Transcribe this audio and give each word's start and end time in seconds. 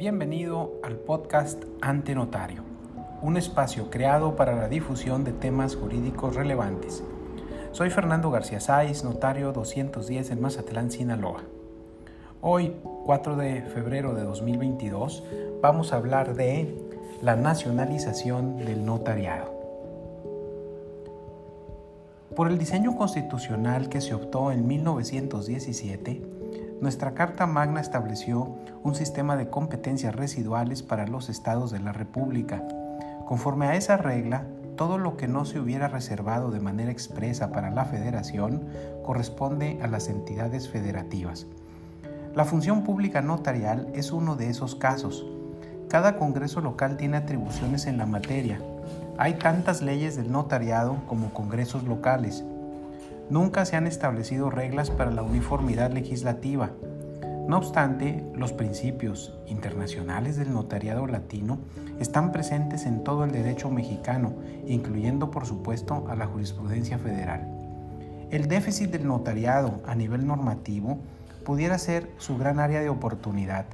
Bienvenido 0.00 0.80
al 0.82 0.96
podcast 0.96 1.62
Ante 1.82 2.14
Notario, 2.14 2.62
un 3.20 3.36
espacio 3.36 3.90
creado 3.90 4.34
para 4.34 4.56
la 4.56 4.66
difusión 4.66 5.24
de 5.24 5.32
temas 5.34 5.76
jurídicos 5.76 6.36
relevantes. 6.36 7.04
Soy 7.72 7.90
Fernando 7.90 8.30
García 8.30 8.60
Sáiz, 8.60 9.04
notario 9.04 9.52
210 9.52 10.30
en 10.30 10.40
Mazatlán, 10.40 10.90
Sinaloa. 10.90 11.42
Hoy, 12.40 12.76
4 13.04 13.36
de 13.36 13.60
febrero 13.60 14.14
de 14.14 14.22
2022, 14.22 15.22
vamos 15.60 15.92
a 15.92 15.96
hablar 15.96 16.34
de 16.34 16.74
la 17.20 17.36
nacionalización 17.36 18.56
del 18.56 18.86
notariado. 18.86 19.52
Por 22.34 22.48
el 22.48 22.56
diseño 22.56 22.96
constitucional 22.96 23.90
que 23.90 24.00
se 24.00 24.14
optó 24.14 24.50
en 24.50 24.66
1917, 24.66 26.39
nuestra 26.80 27.12
Carta 27.12 27.46
Magna 27.46 27.80
estableció 27.80 28.56
un 28.82 28.94
sistema 28.94 29.36
de 29.36 29.48
competencias 29.48 30.14
residuales 30.14 30.82
para 30.82 31.06
los 31.06 31.28
estados 31.28 31.70
de 31.70 31.80
la 31.80 31.92
República. 31.92 32.66
Conforme 33.26 33.66
a 33.66 33.76
esa 33.76 33.98
regla, 33.98 34.44
todo 34.76 34.96
lo 34.96 35.18
que 35.18 35.28
no 35.28 35.44
se 35.44 35.60
hubiera 35.60 35.88
reservado 35.88 36.50
de 36.50 36.60
manera 36.60 36.90
expresa 36.90 37.52
para 37.52 37.70
la 37.70 37.84
federación 37.84 38.64
corresponde 39.04 39.78
a 39.82 39.88
las 39.88 40.08
entidades 40.08 40.70
federativas. 40.70 41.46
La 42.34 42.46
función 42.46 42.82
pública 42.82 43.20
notarial 43.20 43.88
es 43.92 44.10
uno 44.10 44.36
de 44.36 44.48
esos 44.48 44.74
casos. 44.74 45.26
Cada 45.90 46.16
Congreso 46.16 46.62
local 46.62 46.96
tiene 46.96 47.18
atribuciones 47.18 47.86
en 47.86 47.98
la 47.98 48.06
materia. 48.06 48.58
Hay 49.18 49.34
tantas 49.34 49.82
leyes 49.82 50.16
del 50.16 50.32
notariado 50.32 50.96
como 51.06 51.34
congresos 51.34 51.84
locales. 51.84 52.42
Nunca 53.30 53.64
se 53.64 53.76
han 53.76 53.86
establecido 53.86 54.50
reglas 54.50 54.90
para 54.90 55.12
la 55.12 55.22
uniformidad 55.22 55.92
legislativa. 55.92 56.72
No 57.46 57.58
obstante, 57.58 58.24
los 58.34 58.52
principios 58.52 59.38
internacionales 59.46 60.36
del 60.36 60.52
notariado 60.52 61.06
latino 61.06 61.58
están 62.00 62.32
presentes 62.32 62.86
en 62.86 63.04
todo 63.04 63.22
el 63.22 63.30
derecho 63.30 63.70
mexicano, 63.70 64.34
incluyendo 64.66 65.30
por 65.30 65.46
supuesto 65.46 66.06
a 66.08 66.16
la 66.16 66.26
jurisprudencia 66.26 66.98
federal. 66.98 67.46
El 68.32 68.48
déficit 68.48 68.90
del 68.90 69.06
notariado 69.06 69.80
a 69.86 69.94
nivel 69.94 70.26
normativo 70.26 70.98
pudiera 71.44 71.78
ser 71.78 72.10
su 72.18 72.36
gran 72.36 72.58
área 72.58 72.80
de 72.80 72.88
oportunidad, 72.88 73.66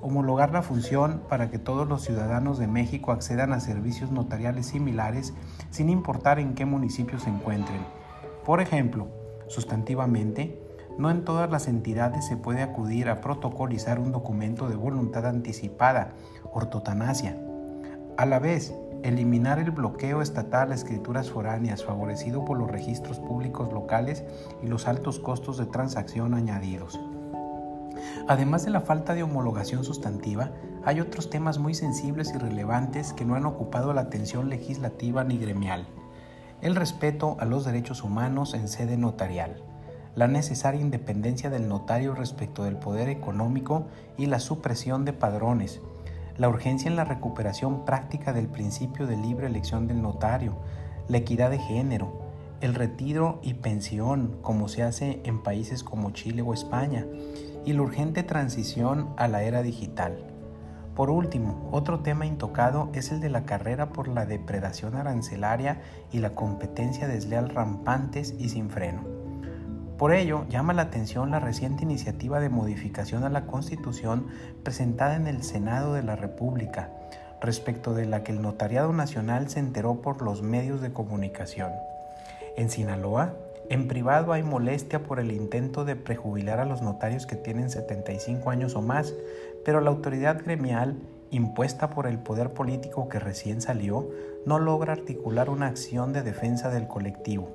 homologar 0.00 0.52
la 0.52 0.62
función 0.62 1.22
para 1.28 1.50
que 1.50 1.58
todos 1.58 1.88
los 1.88 2.02
ciudadanos 2.02 2.56
de 2.56 2.68
México 2.68 3.10
accedan 3.10 3.52
a 3.52 3.58
servicios 3.58 4.12
notariales 4.12 4.66
similares 4.66 5.34
sin 5.70 5.88
importar 5.88 6.38
en 6.38 6.54
qué 6.54 6.66
municipio 6.66 7.18
se 7.18 7.30
encuentren. 7.30 8.01
Por 8.44 8.60
ejemplo, 8.60 9.06
sustantivamente, 9.46 10.60
no 10.98 11.10
en 11.10 11.24
todas 11.24 11.50
las 11.50 11.68
entidades 11.68 12.26
se 12.26 12.36
puede 12.36 12.62
acudir 12.62 13.08
a 13.08 13.20
protocolizar 13.20 13.98
un 13.98 14.12
documento 14.12 14.68
de 14.68 14.76
voluntad 14.76 15.26
anticipada, 15.26 16.14
ortotanasia. 16.52 17.38
A 18.16 18.26
la 18.26 18.40
vez, 18.40 18.74
eliminar 19.02 19.58
el 19.58 19.70
bloqueo 19.70 20.22
estatal 20.22 20.72
a 20.72 20.74
escrituras 20.74 21.30
foráneas 21.30 21.84
favorecido 21.84 22.44
por 22.44 22.58
los 22.58 22.70
registros 22.70 23.20
públicos 23.20 23.72
locales 23.72 24.24
y 24.62 24.66
los 24.66 24.86
altos 24.86 25.18
costos 25.18 25.56
de 25.56 25.66
transacción 25.66 26.34
añadidos. 26.34 27.00
Además 28.28 28.64
de 28.64 28.70
la 28.70 28.80
falta 28.80 29.14
de 29.14 29.22
homologación 29.22 29.84
sustantiva, 29.84 30.50
hay 30.84 31.00
otros 31.00 31.30
temas 31.30 31.58
muy 31.58 31.74
sensibles 31.74 32.32
y 32.34 32.38
relevantes 32.38 33.12
que 33.12 33.24
no 33.24 33.34
han 33.34 33.46
ocupado 33.46 33.92
la 33.92 34.02
atención 34.02 34.48
legislativa 34.48 35.24
ni 35.24 35.38
gremial. 35.38 35.86
El 36.62 36.76
respeto 36.76 37.36
a 37.40 37.44
los 37.44 37.64
derechos 37.64 38.02
humanos 38.02 38.54
en 38.54 38.68
sede 38.68 38.96
notarial 38.96 39.62
la 40.14 40.28
necesaria 40.28 40.80
independencia 40.80 41.48
del 41.48 41.68
notario 41.68 42.14
respecto 42.14 42.64
del 42.64 42.76
poder 42.76 43.08
económico 43.08 43.86
y 44.18 44.26
la 44.26 44.40
supresión 44.40 45.04
de 45.04 45.12
padrones, 45.12 45.80
la 46.36 46.48
urgencia 46.48 46.88
en 46.88 46.96
la 46.96 47.04
recuperación 47.04 47.84
práctica 47.84 48.32
del 48.32 48.48
principio 48.48 49.06
de 49.06 49.16
libre 49.16 49.46
elección 49.46 49.86
del 49.86 50.02
notario, 50.02 50.56
la 51.08 51.18
equidad 51.18 51.50
de 51.50 51.58
género, 51.58 52.20
el 52.60 52.74
retiro 52.74 53.40
y 53.42 53.54
pensión 53.54 54.36
como 54.42 54.68
se 54.68 54.82
hace 54.82 55.20
en 55.24 55.42
países 55.42 55.82
como 55.82 56.10
Chile 56.10 56.42
o 56.42 56.52
España, 56.52 57.06
y 57.64 57.72
la 57.72 57.82
urgente 57.82 58.22
transición 58.22 59.14
a 59.16 59.28
la 59.28 59.44
era 59.44 59.62
digital. 59.62 60.31
Por 60.94 61.08
último, 61.08 61.68
otro 61.72 62.00
tema 62.00 62.26
intocado 62.26 62.90
es 62.92 63.12
el 63.12 63.20
de 63.20 63.30
la 63.30 63.44
carrera 63.44 63.90
por 63.90 64.08
la 64.08 64.26
depredación 64.26 64.94
arancelaria 64.94 65.80
y 66.12 66.18
la 66.18 66.34
competencia 66.34 67.08
desleal 67.08 67.48
rampantes 67.48 68.34
y 68.38 68.50
sin 68.50 68.68
freno. 68.68 69.02
Por 69.96 70.12
ello, 70.12 70.44
llama 70.50 70.74
la 70.74 70.82
atención 70.82 71.30
la 71.30 71.40
reciente 71.40 71.84
iniciativa 71.84 72.40
de 72.40 72.50
modificación 72.50 73.24
a 73.24 73.30
la 73.30 73.46
Constitución 73.46 74.26
presentada 74.64 75.16
en 75.16 75.28
el 75.28 75.42
Senado 75.42 75.94
de 75.94 76.02
la 76.02 76.16
República, 76.16 76.90
respecto 77.40 77.94
de 77.94 78.06
la 78.06 78.22
que 78.22 78.32
el 78.32 78.42
Notariado 78.42 78.92
Nacional 78.92 79.48
se 79.48 79.60
enteró 79.60 80.02
por 80.02 80.20
los 80.20 80.42
medios 80.42 80.80
de 80.82 80.92
comunicación. 80.92 81.72
En 82.56 82.68
Sinaloa, 82.68 83.34
en 83.70 83.88
privado 83.88 84.32
hay 84.32 84.42
molestia 84.42 85.02
por 85.02 85.20
el 85.20 85.32
intento 85.32 85.84
de 85.84 85.96
prejubilar 85.96 86.60
a 86.60 86.64
los 86.64 86.82
notarios 86.82 87.26
que 87.26 87.36
tienen 87.36 87.70
75 87.70 88.50
años 88.50 88.74
o 88.74 88.82
más, 88.82 89.14
pero 89.64 89.80
la 89.80 89.90
autoridad 89.90 90.42
gremial, 90.42 90.96
impuesta 91.30 91.90
por 91.90 92.06
el 92.06 92.18
poder 92.18 92.50
político 92.50 93.08
que 93.08 93.18
recién 93.18 93.60
salió, 93.60 94.08
no 94.44 94.58
logra 94.58 94.92
articular 94.92 95.48
una 95.48 95.66
acción 95.66 96.12
de 96.12 96.22
defensa 96.22 96.68
del 96.70 96.86
colectivo 96.88 97.48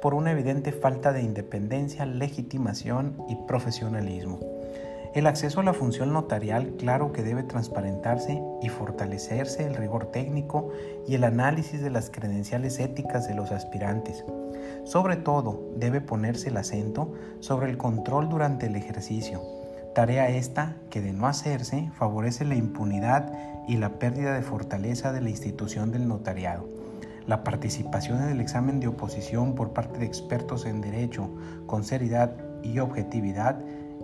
por 0.00 0.14
una 0.14 0.32
evidente 0.32 0.72
falta 0.72 1.12
de 1.12 1.22
independencia, 1.22 2.06
legitimación 2.06 3.16
y 3.28 3.36
profesionalismo. 3.46 4.40
El 5.12 5.26
acceso 5.26 5.58
a 5.58 5.64
la 5.64 5.72
función 5.72 6.12
notarial, 6.12 6.74
claro 6.78 7.12
que 7.12 7.24
debe 7.24 7.42
transparentarse 7.42 8.40
y 8.62 8.68
fortalecerse 8.68 9.66
el 9.66 9.74
rigor 9.74 10.06
técnico 10.06 10.68
y 11.04 11.16
el 11.16 11.24
análisis 11.24 11.82
de 11.82 11.90
las 11.90 12.10
credenciales 12.10 12.78
éticas 12.78 13.26
de 13.26 13.34
los 13.34 13.50
aspirantes. 13.50 14.24
Sobre 14.84 15.16
todo, 15.16 15.68
debe 15.74 16.00
ponerse 16.00 16.50
el 16.50 16.56
acento 16.58 17.12
sobre 17.40 17.70
el 17.70 17.76
control 17.76 18.28
durante 18.28 18.66
el 18.66 18.76
ejercicio, 18.76 19.42
tarea 19.96 20.28
esta 20.28 20.76
que 20.90 21.00
de 21.00 21.12
no 21.12 21.26
hacerse 21.26 21.90
favorece 21.96 22.44
la 22.44 22.54
impunidad 22.54 23.32
y 23.66 23.78
la 23.78 23.98
pérdida 23.98 24.34
de 24.34 24.42
fortaleza 24.42 25.12
de 25.12 25.22
la 25.22 25.30
institución 25.30 25.90
del 25.90 26.06
notariado 26.06 26.68
la 27.26 27.44
participación 27.44 28.22
en 28.22 28.30
el 28.30 28.40
examen 28.40 28.80
de 28.80 28.88
oposición 28.88 29.54
por 29.54 29.72
parte 29.72 30.00
de 30.00 30.06
expertos 30.06 30.66
en 30.66 30.80
derecho 30.80 31.30
con 31.66 31.84
seriedad 31.84 32.34
y 32.64 32.80
objetividad 32.80 33.60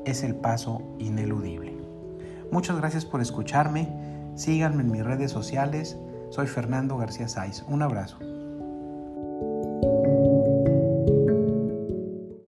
es 0.06 0.22
el 0.22 0.36
paso 0.36 0.80
ineludible. 0.98 1.76
Muchas 2.52 2.76
gracias 2.76 3.04
por 3.04 3.20
escucharme. 3.20 3.88
Síganme 4.36 4.82
en 4.82 4.92
mis 4.92 5.04
redes 5.04 5.32
sociales. 5.32 5.98
Soy 6.30 6.46
Fernando 6.46 6.96
García 6.96 7.28
Sáiz. 7.28 7.64
Un 7.68 7.82
abrazo. 7.82 8.18